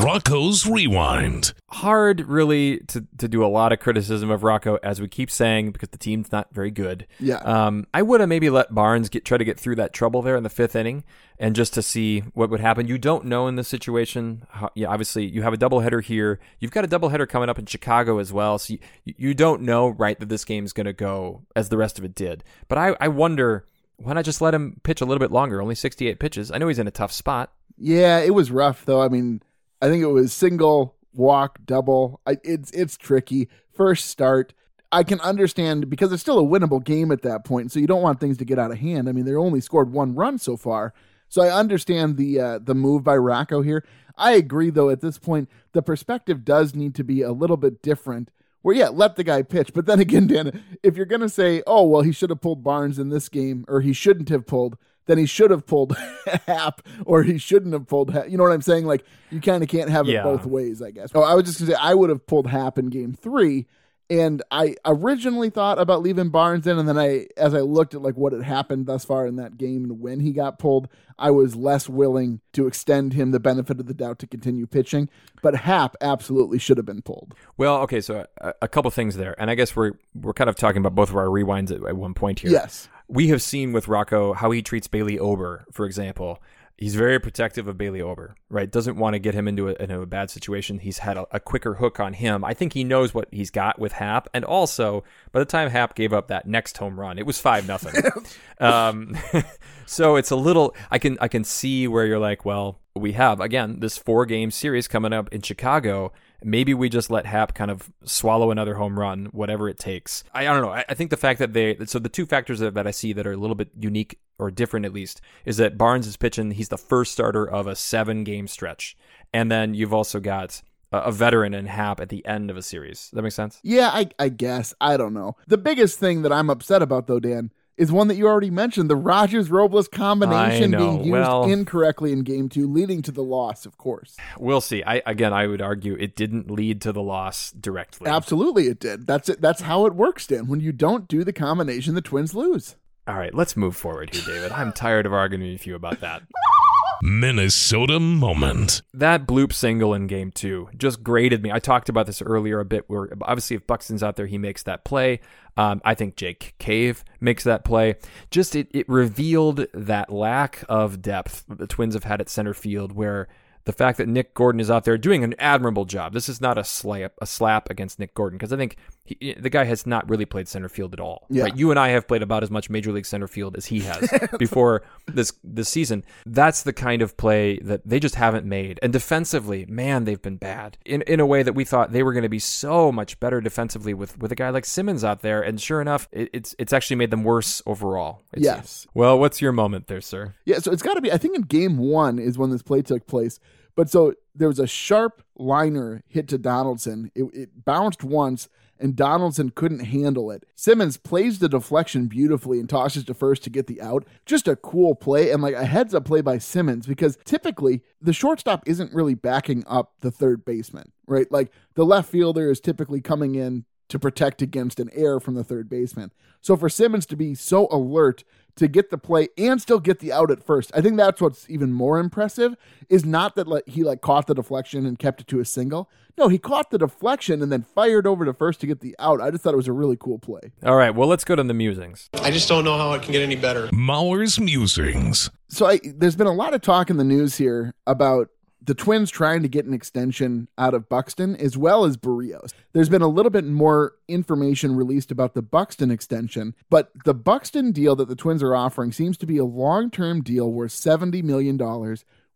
[0.00, 1.52] Rocco's Rewind.
[1.70, 5.72] Hard, really, to to do a lot of criticism of Rocco, as we keep saying,
[5.72, 7.06] because the team's not very good.
[7.18, 7.36] Yeah.
[7.36, 10.36] Um, I would have maybe let Barnes get try to get through that trouble there
[10.36, 11.04] in the fifth inning,
[11.38, 12.86] and just to see what would happen.
[12.86, 14.44] You don't know in this situation.
[14.50, 16.38] How, yeah, obviously you have a doubleheader here.
[16.58, 18.58] You've got a doubleheader coming up in Chicago as well.
[18.58, 18.74] So
[19.04, 22.04] you, you don't know right that this game's going to go as the rest of
[22.04, 22.44] it did.
[22.68, 25.62] But I, I wonder why not just let him pitch a little bit longer?
[25.62, 26.50] Only 68 pitches.
[26.50, 27.52] I know he's in a tough spot.
[27.78, 29.02] Yeah, it was rough though.
[29.02, 29.42] I mean,
[29.82, 32.20] I think it was single, walk, double.
[32.24, 33.48] I, it's it's tricky.
[33.74, 34.54] First start.
[34.92, 38.02] I can understand because it's still a winnable game at that point, so you don't
[38.02, 39.08] want things to get out of hand.
[39.08, 40.94] I mean, they only scored one run so far,
[41.28, 43.84] so I understand the uh, the move by Rocco here.
[44.16, 44.88] I agree though.
[44.88, 48.30] At this point, the perspective does need to be a little bit different.
[48.60, 51.84] Where yeah, let the guy pitch, but then again, Dan, if you're gonna say, oh
[51.88, 55.18] well, he should have pulled Barnes in this game, or he shouldn't have pulled, then
[55.18, 55.96] he should have pulled
[56.46, 58.28] Happ, or he shouldn't have pulled Happ.
[58.28, 58.86] You know what I'm saying?
[58.86, 60.22] Like you kind of can't have it Yeah.
[60.22, 61.10] both ways, I guess.
[61.14, 63.66] Oh, I was just gonna say I would have pulled Happ in game three,
[64.10, 68.02] and I originally thought about leaving Barnes in, and then I, as I looked at
[68.02, 70.88] like what had happened thus far in that game and when he got pulled,
[71.18, 75.08] I was less willing to extend him the benefit of the doubt to continue pitching.
[75.40, 77.34] But Happ absolutely should have been pulled.
[77.56, 80.56] Well, okay, so a, a couple things there, and I guess we're we're kind of
[80.56, 82.50] talking about both of our rewinds at, at one point here.
[82.50, 82.88] Yes.
[83.12, 86.42] We have seen with Rocco how he treats Bailey Ober, for example.
[86.78, 88.70] He's very protective of Bailey Ober, right?
[88.70, 90.78] Doesn't want to get him into a, into a bad situation.
[90.78, 92.42] He's had a, a quicker hook on him.
[92.42, 95.94] I think he knows what he's got with Happ, and also by the time Happ
[95.94, 98.02] gave up that next home run, it was five nothing.
[98.60, 99.14] um,
[99.86, 100.74] so it's a little.
[100.90, 104.50] I can I can see where you're like, well, we have again this four game
[104.50, 106.12] series coming up in Chicago.
[106.44, 110.24] Maybe we just let Happ kind of swallow another home run, whatever it takes.
[110.32, 110.72] I, I don't know.
[110.72, 113.12] I, I think the fact that they so the two factors that, that I see
[113.12, 116.52] that are a little bit unique or different at least is that Barnes is pitching.
[116.52, 118.96] He's the first starter of a seven game stretch,
[119.32, 122.62] and then you've also got a, a veteran in Happ at the end of a
[122.62, 122.98] series.
[122.98, 123.60] Does that make sense?
[123.62, 124.74] Yeah, I, I guess.
[124.80, 125.36] I don't know.
[125.46, 128.90] The biggest thing that I'm upset about, though, Dan, is one that you already mentioned
[128.90, 133.64] the Rogers Robles combination being used Well- incorrectly in game two, leading to the loss,
[133.66, 134.16] of course.
[134.38, 134.82] We'll see.
[134.84, 138.08] I again, I would argue it didn't lead to the loss directly.
[138.10, 139.06] Absolutely, it did.
[139.06, 139.40] That's it.
[139.40, 140.46] That's how it works, Dan.
[140.48, 142.76] When you don't do the combination, the Twins lose.
[143.08, 144.52] All right, let's move forward here, David.
[144.52, 146.22] I'm tired of arguing with you about that.
[147.04, 148.80] Minnesota Moment.
[148.94, 151.50] That bloop single in game two just grated me.
[151.50, 154.62] I talked about this earlier a bit where obviously if Buxton's out there, he makes
[154.62, 155.18] that play.
[155.56, 157.96] Um, I think Jake Cave makes that play.
[158.30, 162.92] Just it, it revealed that lack of depth the Twins have had at center field
[162.92, 163.26] where
[163.64, 166.12] the fact that Nick Gordon is out there doing an admirable job.
[166.12, 169.50] This is not a slap a slap against Nick Gordon because I think he, the
[169.50, 171.26] guy has not really played center field at all.
[171.28, 171.44] Yeah.
[171.44, 171.56] Right?
[171.56, 174.08] You and I have played about as much major league center field as he has
[174.38, 176.04] before this this season.
[176.24, 178.78] That's the kind of play that they just haven't made.
[178.82, 182.12] And defensively, man, they've been bad in in a way that we thought they were
[182.12, 185.42] going to be so much better defensively with with a guy like Simmons out there.
[185.42, 188.22] And sure enough, it, it's it's actually made them worse overall.
[188.36, 188.54] Yes.
[188.54, 188.86] seems.
[188.94, 190.34] Well, what's your moment there, sir?
[190.44, 191.10] Yeah, so it's got to be.
[191.10, 193.40] I think in game one is when this play took place.
[193.74, 197.10] But so there was a sharp liner hit to Donaldson.
[197.14, 198.48] It, it bounced once,
[198.82, 200.44] and Donaldson couldn't handle it.
[200.56, 204.04] Simmons plays the deflection beautifully and tosses to first to get the out.
[204.26, 208.12] Just a cool play and like a heads up play by Simmons because typically the
[208.12, 211.30] shortstop isn't really backing up the third baseman, right?
[211.30, 215.44] Like the left fielder is typically coming in to protect against an error from the
[215.44, 216.10] third baseman.
[216.40, 218.24] So for Simmons to be so alert
[218.56, 221.48] to get the play and still get the out at first, I think that's what's
[221.48, 222.56] even more impressive
[222.88, 225.88] is not that like he like caught the deflection and kept it to a single.
[226.18, 229.20] No, he caught the deflection and then fired over to first to get the out.
[229.20, 230.52] I just thought it was a really cool play.
[230.62, 232.10] All right, well, let's go to the musings.
[232.20, 233.68] I just don't know how it can get any better.
[233.72, 235.30] Mauer's Musings.
[235.48, 238.28] So I, there's been a lot of talk in the news here about
[238.64, 242.52] the Twins trying to get an extension out of Buxton as well as Berrios.
[242.72, 247.72] There's been a little bit more information released about the Buxton extension, but the Buxton
[247.72, 251.22] deal that the Twins are offering seems to be a long term deal worth $70
[251.24, 251.58] million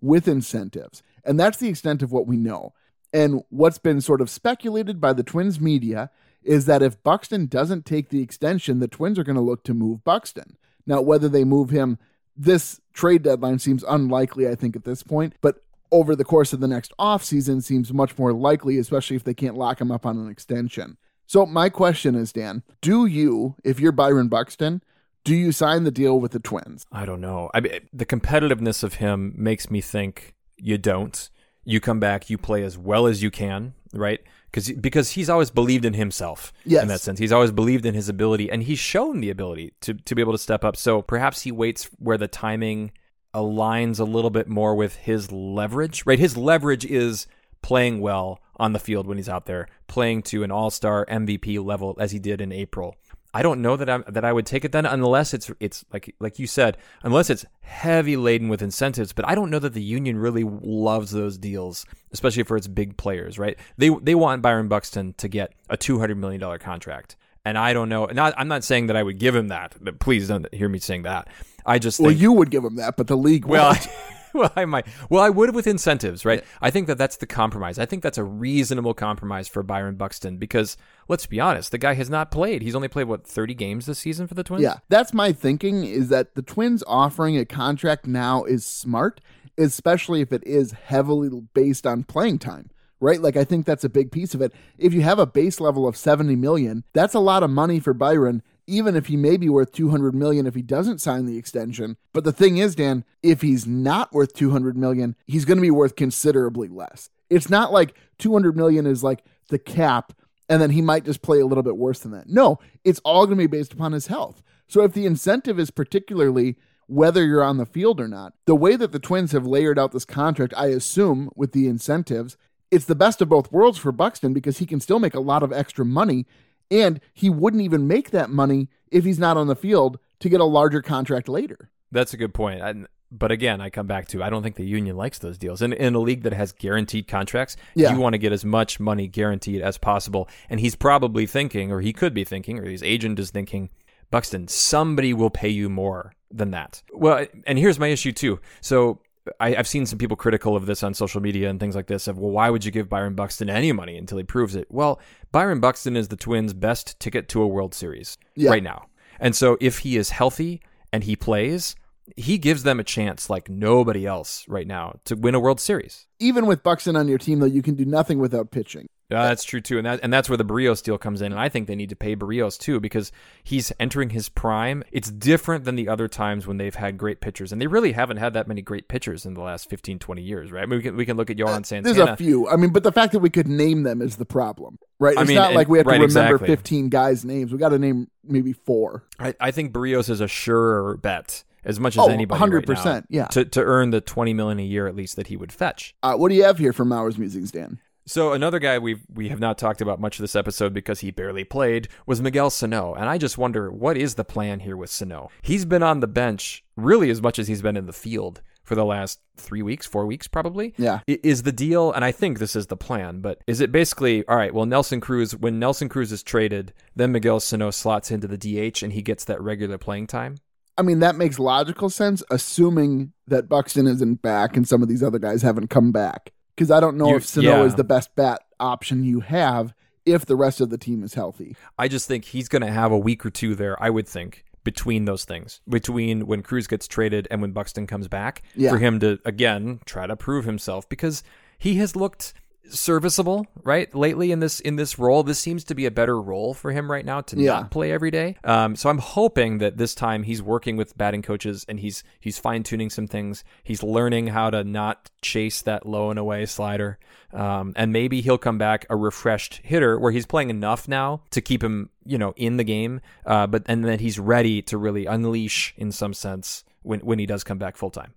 [0.00, 1.02] with incentives.
[1.24, 2.74] And that's the extent of what we know.
[3.12, 6.10] And what's been sort of speculated by the Twins media
[6.42, 9.74] is that if Buxton doesn't take the extension, the Twins are going to look to
[9.74, 10.56] move Buxton.
[10.86, 11.98] Now, whether they move him
[12.36, 16.60] this trade deadline seems unlikely, I think, at this point, but over the course of
[16.60, 20.18] the next offseason seems much more likely, especially if they can't lock him up on
[20.18, 20.96] an extension.
[21.26, 24.82] So, my question is, Dan, do you, if you're Byron Buxton,
[25.24, 26.86] do you sign the deal with the Twins?
[26.92, 27.50] I don't know.
[27.52, 31.28] I mean, the competitiveness of him makes me think you don't.
[31.64, 34.20] You come back, you play as well as you can, right?
[34.52, 36.82] Because because he's always believed in himself Yes.
[36.82, 37.18] in that sense.
[37.18, 40.30] He's always believed in his ability, and he's shown the ability to to be able
[40.32, 40.76] to step up.
[40.76, 42.92] So perhaps he waits where the timing
[43.36, 46.18] aligns a little bit more with his leverage, right?
[46.18, 47.26] His leverage is
[47.60, 51.94] playing well on the field when he's out there, playing to an all-star MVP level
[52.00, 52.96] as he did in April.
[53.34, 56.14] I don't know that I that I would take it then unless it's it's like
[56.20, 59.12] like you said unless it's heavy laden with incentives.
[59.12, 62.96] But I don't know that the union really loves those deals, especially for its big
[62.96, 63.38] players.
[63.38, 63.58] Right?
[63.76, 67.74] They they want Byron Buxton to get a two hundred million dollar contract, and I
[67.74, 68.06] don't know.
[68.06, 69.74] Not I'm not saying that I would give him that.
[69.82, 71.28] But please don't hear me saying that.
[71.66, 73.88] I just Well, you would give him that, but the league well, won't.
[74.34, 74.86] well, I might.
[75.10, 76.44] Well, I would with incentives, right?
[76.62, 77.78] I think that that's the compromise.
[77.78, 80.76] I think that's a reasonable compromise for Byron Buxton because
[81.08, 82.62] let's be honest, the guy has not played.
[82.62, 84.62] He's only played what thirty games this season for the Twins.
[84.62, 89.20] Yeah, that's my thinking is that the Twins offering a contract now is smart,
[89.58, 92.70] especially if it is heavily based on playing time.
[92.98, 93.20] Right?
[93.20, 94.54] Like I think that's a big piece of it.
[94.78, 97.92] If you have a base level of 70 million, that's a lot of money for
[97.92, 101.96] Byron even if he may be worth 200 million if he doesn't sign the extension.
[102.12, 105.70] But the thing is, Dan, if he's not worth 200 million, he's going to be
[105.70, 107.10] worth considerably less.
[107.30, 110.12] It's not like 200 million is like the cap
[110.48, 112.28] and then he might just play a little bit worse than that.
[112.28, 114.42] No, it's all going to be based upon his health.
[114.68, 116.56] So if the incentive is particularly
[116.88, 119.92] whether you're on the field or not, the way that the Twins have layered out
[119.92, 122.36] this contract, I assume with the incentives,
[122.70, 125.42] it's the best of both worlds for Buxton because he can still make a lot
[125.42, 126.26] of extra money
[126.70, 130.40] and he wouldn't even make that money if he's not on the field to get
[130.40, 131.70] a larger contract later.
[131.92, 132.60] That's a good point.
[132.62, 135.62] And, but again, I come back to I don't think the union likes those deals.
[135.62, 137.92] In, in a league that has guaranteed contracts, Yeah.
[137.92, 140.28] you want to get as much money guaranteed as possible.
[140.50, 143.70] And he's probably thinking, or he could be thinking, or his agent is thinking,
[144.10, 146.82] Buxton, somebody will pay you more than that.
[146.92, 148.40] Well, and here's my issue too.
[148.60, 149.00] So
[149.40, 152.06] I, I've seen some people critical of this on social media and things like this
[152.08, 154.66] of, well, why would you give Byron Buxton any money until he proves it?
[154.70, 155.00] Well,
[155.32, 158.50] Byron Buxton is the Twins' best ticket to a World Series Yeah.
[158.50, 158.86] right now.
[159.18, 160.60] And so if he is healthy
[160.92, 161.74] and he plays,
[162.16, 166.06] he gives them a chance like nobody else right now to win a World Series.
[166.20, 168.86] Even with Buxton on your team, though, you can do nothing without pitching.
[169.08, 171.40] Uh, that's true too, and that and that's where the Berrios deal comes in, and
[171.40, 173.12] I think they need to pay Berrios too because
[173.44, 174.82] he's entering his prime.
[174.90, 178.16] It's different than the other times when they've had great pitchers, and they really haven't
[178.16, 180.64] had that many great pitchers in the last 15, 20 years, right?
[180.64, 181.92] I mean, we can we can look at Johan Santana.
[181.92, 182.48] Uh, There's a few.
[182.48, 185.16] I mean, but the fact that we could name them is the problem, right?
[185.16, 186.48] I It's mean, not like we have to remember exactly.
[186.48, 187.52] 15 guys' names.
[187.52, 189.04] We got to name maybe four.
[189.20, 192.40] I, I think Berrios is a surer bet as much as Oh, anybody.
[192.50, 193.26] right 100%, now, yeah.
[193.26, 195.94] To to earn the twenty million a year at least that he would fetch.
[196.02, 197.78] Uh, what do you have here from Mauer's Musings, Dan?
[198.06, 201.42] So another guy we we have not talked about much this episode because he barely
[201.42, 205.28] played was Miguel Sano, and I just wonder what is the plan here with Sano.
[205.42, 208.76] He's been on the bench really as much as he's been in the field for
[208.76, 210.72] the last three weeks, four weeks probably.
[210.76, 211.00] Yeah.
[211.08, 214.36] Is the deal, and I think this is the plan, but is it basically all
[214.36, 214.54] right?
[214.54, 218.84] Well, Nelson Cruz, when Nelson Cruz is traded, then Miguel Sano slots into the DH
[218.84, 220.36] and he gets that regular playing time.
[220.78, 225.02] I mean, that makes logical sense, assuming that Buxton isn't back and some of these
[225.02, 226.32] other guys haven't come back.
[226.56, 227.62] Because I don't know You- if Sano yeah.
[227.64, 229.74] is the best bat option you have
[230.06, 231.56] if the rest of the team is healthy.
[231.78, 234.44] I just think he's going to have a week or two there, I would think,
[234.64, 238.70] between those things, between when Cruz gets traded and when Buxton comes back, Yeah.
[238.70, 241.22] for him to, again, try to prove himself because
[241.58, 242.32] he has looked
[242.70, 246.54] serviceable right lately in this in this role this seems to be a better role
[246.54, 247.52] for him right now to Yeah.
[247.52, 251.22] not play every day um so i'm hoping that this time he's working with batting
[251.22, 256.10] coaches and he's he's fine-tuning some things he's learning how to not chase that low
[256.10, 256.98] and away slider
[257.32, 261.40] um and maybe he'll come back a refreshed hitter where he's playing enough now to
[261.40, 265.06] keep him you know in the game uh but and then he's ready to really
[265.06, 268.12] unleash in some sense when when he does come back full time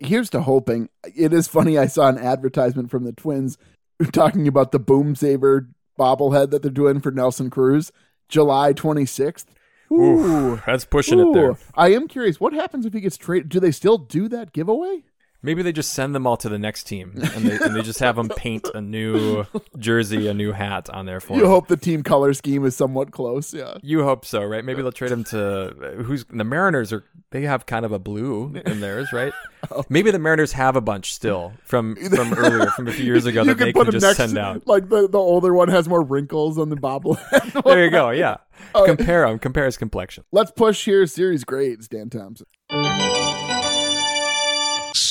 [0.00, 0.88] Here's to hoping.
[1.14, 1.76] It is funny.
[1.76, 3.58] I saw an advertisement from the Twins
[4.12, 7.92] talking about the Boom Saver bobblehead that they're doing for Nelson Cruz,
[8.28, 9.46] July 26th.
[9.92, 10.60] Ooh.
[10.66, 12.40] that's pushing it there I am curious.
[12.40, 13.50] What happens if he gets traded?
[13.50, 15.04] Do they still do that giveaway?
[15.44, 18.00] Maybe they just send them all to the next team, and they, and they just
[18.00, 19.44] have them paint a new
[19.78, 21.50] jersey, a new hat on there for You them.
[21.50, 23.52] hope the team color scheme is somewhat close.
[23.54, 23.74] Yeah.
[23.82, 24.64] You hope so, right?
[24.64, 27.04] Maybe they'll trade him to who's the Mariners are.
[27.30, 29.32] They have kind of a blue in theirs, right?
[29.70, 29.82] Oh.
[29.88, 33.40] Maybe the Mariners have a bunch still from from earlier, from a few years ago
[33.40, 34.18] you that they can just next.
[34.18, 34.66] send out.
[34.66, 37.62] Like the the older one has more wrinkles on the bobblehead.
[37.64, 38.10] There you go.
[38.10, 38.36] Yeah,
[38.74, 38.84] Oh.
[38.84, 39.38] compare them.
[39.38, 40.24] Compare his complexion.
[40.32, 41.06] Let's push here.
[41.06, 42.44] Series grades, Dan Thompson.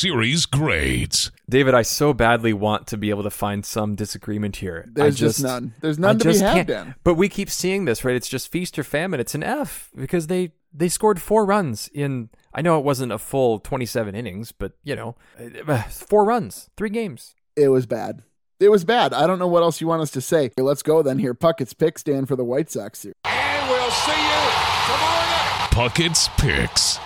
[0.03, 1.31] Series grades.
[1.49, 4.83] David, I so badly want to be able to find some disagreement here.
[4.85, 5.75] I There's just, none.
[5.79, 6.67] There's none I to be just had, can't.
[6.67, 6.95] Dan.
[7.05, 8.13] But we keep seeing this, right?
[8.13, 9.21] It's just feast or famine.
[9.21, 12.31] It's an F because they they scored four runs in.
[12.53, 15.15] I know it wasn't a full 27 innings, but you know,
[15.89, 17.33] four runs, three games.
[17.55, 18.23] It was bad.
[18.59, 19.13] It was bad.
[19.13, 20.47] I don't know what else you want us to say.
[20.47, 21.33] Okay, let's go then here.
[21.33, 23.13] Puckett's pick stand for the White Sox here.
[23.23, 24.51] And we'll see you
[24.85, 25.69] tomorrow night.
[25.71, 26.99] Puckett's picks.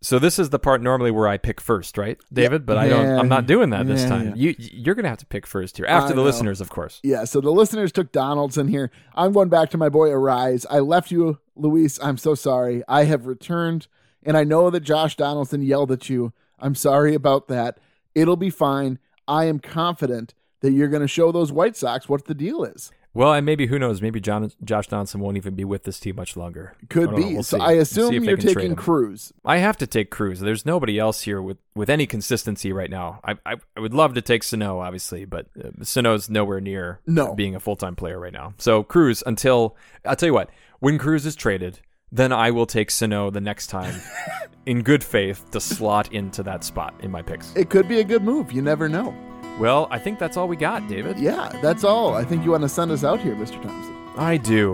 [0.00, 2.64] So this is the part normally where I pick first, right, David?
[2.64, 3.04] But I don't.
[3.04, 3.18] Yeah.
[3.18, 4.32] I'm not doing that this Yeah, time.
[4.36, 6.22] You you're gonna have to pick first here after I the know.
[6.22, 7.00] listeners, of course.
[7.02, 8.92] Yeah, so the listeners took Donaldson here.
[9.16, 10.64] I'm going back to my boy Arraez.
[10.70, 11.98] I left you, Luis.
[12.00, 12.82] I'm so sorry.
[12.86, 13.88] I have returned,
[14.22, 16.32] and I know that Josh Donaldson yelled at you.
[16.60, 17.78] I'm sorry about that.
[18.14, 19.00] It'll be fine.
[19.26, 22.90] I am confident that you're going to show those White Sox what the deal is.
[23.18, 24.00] Well, and maybe who knows?
[24.00, 26.76] Maybe John, Josh Donaldson won't even be with this team much longer.
[26.88, 27.34] Could I be.
[27.34, 27.60] We'll so.
[27.60, 28.76] I We'll assume if you're taking.
[28.76, 29.32] Cruz.
[29.44, 30.38] I have to take Cruz.
[30.38, 33.18] There's nobody else here with, with any consistency right now.
[33.24, 37.34] I, I I would love to take Sano, obviously, but uh, Sano's nowhere near No.
[37.34, 38.54] being a full time player right now.
[38.56, 41.80] So Cruz, until I'll tell you what, when Cruz is traded,
[42.12, 44.00] then I will take Sano the next time,
[44.66, 47.52] in good faith, to slot into that spot in my picks.
[47.56, 48.52] It could be a good move.
[48.52, 49.12] You never know.
[49.58, 51.18] Well, I think that's all we got, David.
[51.18, 52.14] Yeah, that's all.
[52.14, 53.60] I think you want to send us out here, Mr.
[53.60, 53.96] Thompson.
[54.16, 54.72] I do.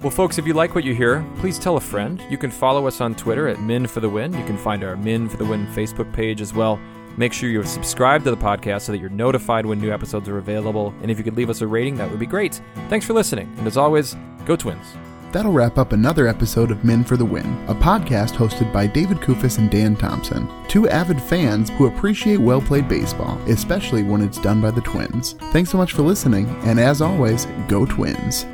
[0.00, 2.22] Well, folks, if you like what you hear, please tell a friend.
[2.28, 4.32] You can follow us on Twitter at Min for the Win.
[4.32, 6.78] You can find our Min for the Win Facebook page as well.
[7.16, 10.38] Make sure you're subscribed to the podcast so that you're notified when new episodes are
[10.38, 10.92] available.
[11.00, 12.60] And if you could leave us a rating, that would be great.
[12.88, 13.54] Thanks for listening.
[13.56, 14.84] And as always, go Twins.
[15.34, 19.16] That'll wrap up another episode of Men for the Win, a podcast hosted by David
[19.16, 24.38] Kufis and Dan Thompson, two avid fans who appreciate well played baseball, especially when it's
[24.38, 25.32] done by the Twins.
[25.50, 28.46] Thanks so much for listening, and as always, go Twins.